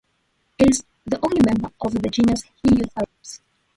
It 0.57 0.67
is 0.71 0.83
the 1.05 1.19
only 1.23 1.39
member 1.45 1.69
of 1.81 1.93
the 1.93 2.09
genus 2.09 2.41
Heliothraupis. 2.65 3.41